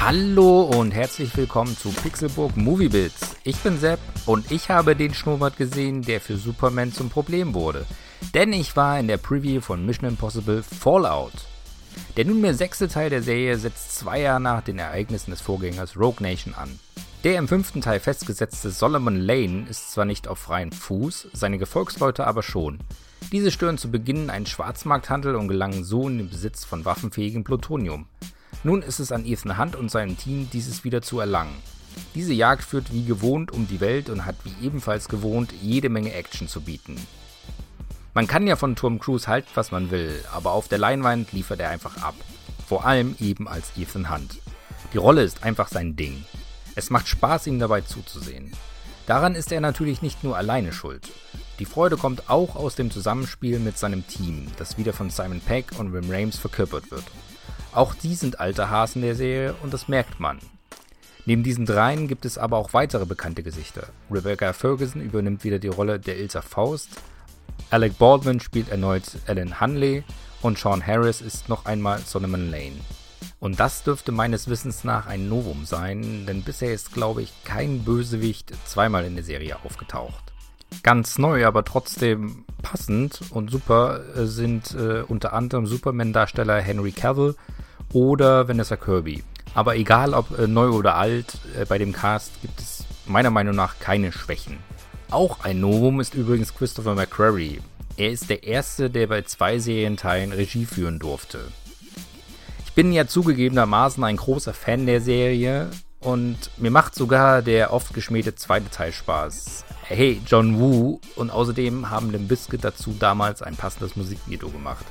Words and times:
Hallo 0.00 0.62
und 0.62 0.92
herzlich 0.92 1.36
willkommen 1.36 1.76
zu 1.76 1.90
Pixelburg 1.90 2.56
Movie 2.56 2.88
Bits. 2.88 3.36
Ich 3.42 3.56
bin 3.58 3.80
Sepp 3.80 3.98
und 4.26 4.50
ich 4.52 4.70
habe 4.70 4.94
den 4.94 5.12
Schnurrbart 5.12 5.56
gesehen, 5.56 6.02
der 6.02 6.20
für 6.20 6.36
Superman 6.36 6.92
zum 6.92 7.10
Problem 7.10 7.52
wurde. 7.52 7.84
Denn 8.32 8.52
ich 8.52 8.76
war 8.76 9.00
in 9.00 9.08
der 9.08 9.16
Preview 9.16 9.60
von 9.60 9.84
Mission 9.84 10.08
Impossible 10.08 10.62
Fallout. 10.62 11.32
Der 12.16 12.24
nunmehr 12.24 12.54
sechste 12.54 12.86
Teil 12.86 13.10
der 13.10 13.22
Serie 13.22 13.58
setzt 13.58 13.96
zwei 13.96 14.20
Jahre 14.20 14.40
nach 14.40 14.62
den 14.62 14.78
Ereignissen 14.78 15.32
des 15.32 15.40
Vorgängers 15.40 15.96
Rogue 15.96 16.22
Nation 16.22 16.54
an. 16.54 16.78
Der 17.24 17.36
im 17.36 17.48
fünften 17.48 17.80
Teil 17.80 17.98
festgesetzte 17.98 18.70
Solomon 18.70 19.16
Lane 19.16 19.66
ist 19.68 19.90
zwar 19.90 20.04
nicht 20.04 20.28
auf 20.28 20.38
freiem 20.38 20.70
Fuß, 20.70 21.28
seine 21.32 21.58
Gefolgsleute 21.58 22.24
aber 22.24 22.44
schon. 22.44 22.78
Diese 23.32 23.50
stören 23.50 23.78
zu 23.78 23.90
Beginn 23.90 24.30
einen 24.30 24.46
Schwarzmarkthandel 24.46 25.34
und 25.34 25.48
gelangen 25.48 25.82
so 25.82 26.08
in 26.08 26.18
den 26.18 26.30
Besitz 26.30 26.64
von 26.64 26.84
waffenfähigem 26.84 27.42
Plutonium. 27.42 28.06
Nun 28.64 28.82
ist 28.82 28.98
es 28.98 29.12
an 29.12 29.24
Ethan 29.24 29.58
Hunt 29.58 29.76
und 29.76 29.90
seinem 29.90 30.18
Team, 30.18 30.48
dieses 30.52 30.84
wieder 30.84 31.00
zu 31.00 31.20
erlangen. 31.20 31.54
Diese 32.14 32.32
Jagd 32.32 32.64
führt 32.64 32.92
wie 32.92 33.04
gewohnt 33.04 33.52
um 33.52 33.68
die 33.68 33.80
Welt 33.80 34.10
und 34.10 34.24
hat 34.24 34.36
wie 34.44 34.66
ebenfalls 34.66 35.08
gewohnt 35.08 35.52
jede 35.62 35.88
Menge 35.88 36.12
Action 36.12 36.48
zu 36.48 36.60
bieten. 36.60 36.96
Man 38.14 38.26
kann 38.26 38.46
ja 38.46 38.56
von 38.56 38.74
Tom 38.74 38.98
Cruise 38.98 39.28
halten, 39.28 39.48
was 39.54 39.70
man 39.70 39.90
will, 39.90 40.24
aber 40.32 40.52
auf 40.52 40.66
der 40.68 40.78
Leinwand 40.78 41.32
liefert 41.32 41.60
er 41.60 41.70
einfach 41.70 42.02
ab. 42.02 42.14
Vor 42.66 42.84
allem 42.84 43.14
eben 43.20 43.46
als 43.48 43.72
Ethan 43.76 44.10
Hunt. 44.10 44.38
Die 44.92 44.98
Rolle 44.98 45.22
ist 45.22 45.44
einfach 45.44 45.68
sein 45.68 45.94
Ding. 45.96 46.24
Es 46.74 46.90
macht 46.90 47.08
Spaß, 47.08 47.46
ihm 47.46 47.58
dabei 47.58 47.82
zuzusehen. 47.82 48.52
Daran 49.06 49.34
ist 49.34 49.52
er 49.52 49.60
natürlich 49.60 50.02
nicht 50.02 50.24
nur 50.24 50.36
alleine 50.36 50.72
schuld. 50.72 51.08
Die 51.58 51.64
Freude 51.64 51.96
kommt 51.96 52.28
auch 52.28 52.56
aus 52.56 52.74
dem 52.74 52.90
Zusammenspiel 52.90 53.58
mit 53.58 53.78
seinem 53.78 54.06
Team, 54.06 54.48
das 54.58 54.78
wieder 54.78 54.92
von 54.92 55.10
Simon 55.10 55.40
Peck 55.40 55.78
und 55.78 55.92
Wim 55.92 56.10
Rames 56.10 56.38
verkörpert 56.38 56.90
wird. 56.90 57.04
Auch 57.72 57.94
die 57.94 58.14
sind 58.14 58.40
alte 58.40 58.70
Hasen 58.70 59.02
der 59.02 59.14
Serie 59.14 59.54
und 59.62 59.72
das 59.72 59.88
merkt 59.88 60.20
man. 60.20 60.38
Neben 61.26 61.42
diesen 61.42 61.66
dreien 61.66 62.08
gibt 62.08 62.24
es 62.24 62.38
aber 62.38 62.56
auch 62.56 62.72
weitere 62.72 63.04
bekannte 63.04 63.42
Gesichter. 63.42 63.88
Rebecca 64.10 64.52
Ferguson 64.52 65.02
übernimmt 65.02 65.44
wieder 65.44 65.58
die 65.58 65.68
Rolle 65.68 66.00
der 66.00 66.18
Ilsa 66.18 66.40
Faust, 66.40 66.88
Alec 67.70 67.98
Baldwin 67.98 68.40
spielt 68.40 68.70
erneut 68.70 69.04
Alan 69.26 69.60
Hunley 69.60 70.02
und 70.40 70.58
Sean 70.58 70.86
Harris 70.86 71.20
ist 71.20 71.50
noch 71.50 71.66
einmal 71.66 71.98
Solomon 71.98 72.50
Lane. 72.50 72.76
Und 73.40 73.60
das 73.60 73.82
dürfte 73.82 74.10
meines 74.10 74.48
Wissens 74.48 74.84
nach 74.84 75.06
ein 75.06 75.28
Novum 75.28 75.66
sein, 75.66 76.24
denn 76.26 76.42
bisher 76.42 76.72
ist, 76.72 76.94
glaube 76.94 77.20
ich, 77.20 77.32
kein 77.44 77.84
Bösewicht 77.84 78.54
zweimal 78.64 79.04
in 79.04 79.16
der 79.16 79.24
Serie 79.24 79.56
aufgetaucht. 79.64 80.32
Ganz 80.82 81.18
neu, 81.18 81.46
aber 81.46 81.64
trotzdem 81.64 82.46
passend 82.62 83.20
und 83.30 83.50
super 83.50 84.00
sind 84.26 84.74
äh, 84.74 85.02
unter 85.06 85.34
anderem 85.34 85.66
Superman-Darsteller 85.66 86.60
Henry 86.60 86.92
Cavill 86.92 87.36
oder 87.92 88.48
Vanessa 88.48 88.76
Kirby. 88.76 89.22
Aber 89.54 89.76
egal 89.76 90.14
ob 90.14 90.38
äh, 90.38 90.46
neu 90.46 90.68
oder 90.70 90.96
alt, 90.96 91.38
äh, 91.58 91.64
bei 91.64 91.78
dem 91.78 91.92
Cast 91.92 92.40
gibt 92.42 92.60
es 92.60 92.84
meiner 93.06 93.30
Meinung 93.30 93.54
nach 93.54 93.78
keine 93.78 94.12
Schwächen. 94.12 94.58
Auch 95.10 95.44
ein 95.44 95.60
Novum 95.60 96.00
ist 96.00 96.14
übrigens 96.14 96.54
Christopher 96.54 96.94
McQuarrie. 96.94 97.60
Er 97.96 98.10
ist 98.10 98.30
der 98.30 98.44
erste, 98.44 98.90
der 98.90 99.06
bei 99.06 99.22
zwei 99.22 99.58
Serienteilen 99.58 100.32
Regie 100.32 100.66
führen 100.66 100.98
durfte 100.98 101.40
bin 102.78 102.92
ja 102.92 103.08
zugegebenermaßen 103.08 104.04
ein 104.04 104.18
großer 104.18 104.54
Fan 104.54 104.86
der 104.86 105.00
Serie 105.00 105.68
und 105.98 106.36
mir 106.58 106.70
macht 106.70 106.94
sogar 106.94 107.42
der 107.42 107.72
oft 107.72 107.92
geschmähte 107.92 108.36
zweite 108.36 108.70
Teil 108.70 108.92
Spaß. 108.92 109.64
Hey, 109.82 110.20
John 110.24 110.60
Woo 110.60 111.00
und 111.16 111.30
außerdem 111.30 111.90
haben 111.90 112.12
Limp 112.12 112.28
Bizkit 112.28 112.62
dazu 112.62 112.94
damals 112.96 113.42
ein 113.42 113.56
passendes 113.56 113.96
Musikvideo 113.96 114.50
gemacht. 114.50 114.86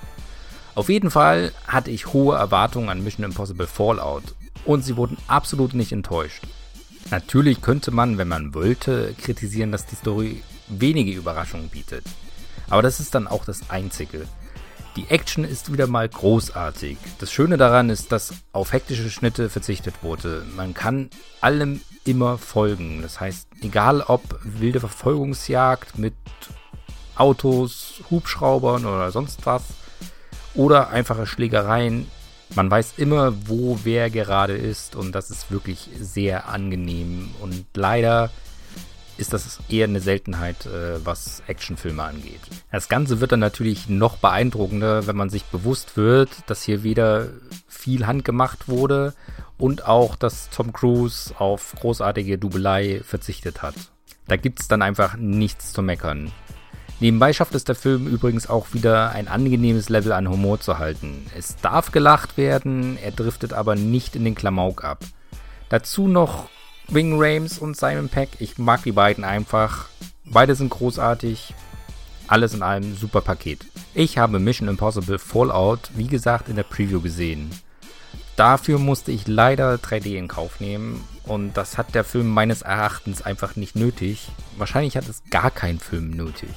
Auf 0.78 0.90
jeden 0.90 1.10
Fall 1.10 1.54
hatte 1.66 1.90
ich 1.90 2.14
hohe 2.14 2.38
Erwartungen 2.38 2.90
an 2.90 3.04
Mission 3.04 3.26
Impossible 3.26 3.66
Fallout 3.66 4.36
und 4.64 4.86
sie 4.86 4.96
wurden 4.96 5.18
absolut 5.26 5.74
nicht 5.74 5.92
enttäuscht. 5.92 6.44
Natürlich 7.10 7.62
könnte 7.62 7.90
man, 7.90 8.20
wenn 8.20 8.28
man 8.28 8.54
wollte, 8.54 9.16
kritisieren, 9.20 9.72
dass 9.72 9.88
die 9.88 9.96
Story 9.96 10.44
wenige 10.68 11.14
Überraschungen 11.14 11.70
bietet. 11.70 12.04
Aber 12.70 12.84
das 12.84 13.00
ist 13.00 13.16
dann 13.16 13.26
auch 13.26 13.44
das 13.44 13.72
Einzige. 13.72 14.28
Die 14.96 15.08
Action 15.10 15.46
ist 15.46 15.74
wieder 15.74 15.88
mal 15.88 16.08
großartig. 16.08 17.00
Das 17.18 17.32
Schöne 17.32 17.58
daran 17.58 17.90
ist, 17.90 18.12
dass 18.12 18.36
auf 18.52 18.72
hektische 18.72 19.10
Schnitte 19.10 19.50
verzichtet 19.50 20.04
wurde. 20.04 20.46
Man 20.56 20.76
kann 20.76 21.10
allem 21.42 21.82
immer 22.06 22.38
folgen. 22.38 23.02
Das 23.02 23.20
heißt, 23.20 23.48
egal 23.62 24.02
ob 24.02 24.22
wilde 24.44 24.80
Verfolgungsjagd 24.80 25.98
mit 25.98 26.14
Autos, 27.16 28.04
Hubschraubern 28.12 28.86
oder 28.86 29.12
sonst 29.12 29.44
was 29.48 29.64
oder 30.58 30.90
einfache 30.90 31.26
Schlägereien, 31.26 32.08
man 32.56 32.70
weiß 32.70 32.96
immer, 32.98 33.34
wo 33.48 33.80
wer 33.84 34.10
gerade 34.10 34.54
ist 34.54 34.96
und 34.96 35.14
das 35.14 35.30
ist 35.30 35.52
wirklich 35.52 35.90
sehr 36.00 36.50
angenehm. 36.50 37.30
Und 37.42 37.66
leider 37.74 38.30
ist 39.18 39.34
das 39.34 39.60
eher 39.70 39.86
eine 39.86 40.00
Seltenheit, 40.00 40.66
äh, 40.66 41.06
was 41.06 41.42
Actionfilme 41.48 42.04
angeht. 42.04 42.40
Das 42.72 42.88
Ganze 42.88 43.20
wird 43.20 43.32
dann 43.32 43.40
natürlich 43.40 43.90
noch 43.90 44.18
beeindruckender, 44.18 45.08
wenn 45.08 45.16
man 45.16 45.30
sich 45.30 45.44
bewusst 45.46 45.98
wird, 45.98 46.30
dass 46.48 46.64
hier 46.64 46.84
wieder 46.84 47.30
viel 47.68 48.06
handgemacht 48.06 48.68
wurde 48.68 49.14
und 49.58 49.86
auch, 49.86 50.16
dass 50.16 50.50
Tom 50.50 50.72
Cruise 50.72 51.34
auf 51.38 51.74
großartige 51.80 52.38
Dubelei 52.38 53.02
verzichtet 53.04 53.62
hat. 53.62 53.76
Da 54.28 54.36
gibt 54.36 54.60
es 54.60 54.68
dann 54.68 54.82
einfach 54.82 55.16
nichts 55.18 55.74
zu 55.74 55.82
meckern. 55.82 56.32
Nebenbei 57.00 57.32
schafft 57.32 57.54
es 57.54 57.64
der 57.64 57.76
Film 57.76 58.08
übrigens 58.08 58.50
auch 58.50 58.74
wieder 58.74 59.12
ein 59.12 59.28
angenehmes 59.28 59.90
Level 59.90 60.12
an 60.12 60.30
Humor 60.30 60.60
zu 60.60 60.80
halten. 60.80 61.28
Es 61.38 61.56
darf 61.58 61.92
gelacht 61.92 62.38
werden, 62.38 62.98
er 62.98 63.12
driftet 63.12 63.54
aber 63.54 63.76
nicht 63.76 64.16
in 64.16 64.26
den 64.26 64.34
Klamauk 64.34 64.84
ab. 64.84 65.04
Dazu 65.70 66.08
noch 66.08 66.50
Wing 66.88 67.16
Rames 67.22 67.60
und 67.60 67.78
Simon 67.78 68.10
Peck. 68.10 68.30
Ich 68.40 68.58
mag 68.58 68.84
die 68.84 68.94
beiden 68.94 69.24
einfach. 69.24 69.86
Beide 70.26 70.56
sind 70.56 70.70
großartig. 70.70 71.54
Alles 72.28 72.54
in 72.54 72.64
allem 72.64 72.96
super 72.96 73.22
Paket. 73.22 73.66
Ich 73.94 74.18
habe 74.18 74.40
Mission 74.40 74.68
Impossible 74.68 75.20
Fallout, 75.20 75.92
wie 75.96 76.08
gesagt, 76.08 76.50
in 76.50 76.56
der 76.56 76.64
Preview 76.64 77.00
gesehen. 77.00 77.52
Dafür 78.36 78.80
musste 78.80 79.12
ich 79.12 79.28
leider 79.28 79.76
3D 79.76 80.16
in 80.16 80.28
Kauf 80.28 80.60
nehmen 80.60 81.04
und 81.24 81.58
das 81.58 81.78
hat 81.78 81.96
der 81.96 82.04
Film 82.04 82.30
meines 82.30 82.62
Erachtens 82.62 83.22
einfach 83.22 83.56
nicht 83.56 83.76
nötig. 83.76 84.30
Wahrscheinlich 84.58 84.98
hat 84.98 85.08
es 85.08 85.24
gar 85.30 85.52
kein 85.52 85.80
Film 85.80 86.12
nötig. 86.12 86.50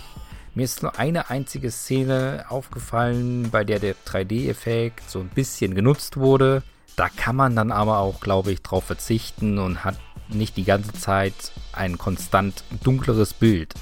Mir 0.55 0.65
ist 0.65 0.83
nur 0.83 0.99
eine 0.99 1.31
einzige 1.31 1.71
Szene 1.71 2.45
aufgefallen, 2.49 3.51
bei 3.51 3.63
der 3.65 3.79
der 3.79 3.95
3D-Effekt 4.07 5.09
so 5.09 5.21
ein 5.21 5.29
bisschen 5.29 5.75
genutzt 5.75 6.17
wurde. 6.17 6.63
Da 6.97 7.09
kann 7.09 7.37
man 7.37 7.55
dann 7.55 7.71
aber 7.71 7.99
auch, 7.99 8.21
glaube 8.21 8.51
ich, 8.51 8.63
drauf 8.63 8.85
verzichten 8.85 9.59
und 9.59 9.85
hat 9.85 9.99
nicht 10.29 10.57
die 10.57 10.65
ganze 10.65 10.93
Zeit 10.93 11.35
ein 11.73 11.99
konstant 11.99 12.65
dunkleres 12.83 13.33
Bild. 13.33 13.75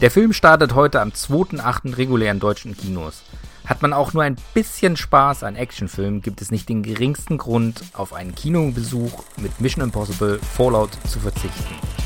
Der 0.00 0.10
Film 0.10 0.32
startet 0.32 0.74
heute 0.74 1.00
am 1.00 1.10
2.8. 1.10 1.96
regulären 1.96 2.40
deutschen 2.40 2.76
Kinos. 2.76 3.22
Hat 3.64 3.80
man 3.80 3.92
auch 3.92 4.12
nur 4.12 4.22
ein 4.22 4.36
bisschen 4.52 4.96
Spaß 4.96 5.44
an 5.44 5.56
Actionfilmen, 5.56 6.20
gibt 6.20 6.42
es 6.42 6.50
nicht 6.50 6.68
den 6.68 6.82
geringsten 6.82 7.38
Grund, 7.38 7.82
auf 7.94 8.12
einen 8.12 8.34
Kinobesuch 8.34 9.22
mit 9.36 9.60
Mission 9.60 9.84
Impossible 9.84 10.40
Fallout 10.40 10.90
zu 11.08 11.20
verzichten. 11.20 12.01